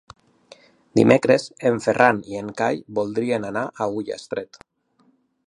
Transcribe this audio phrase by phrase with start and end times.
[0.99, 4.61] Dimecres en Ferran i en Cai voldrien anar a Ullastret.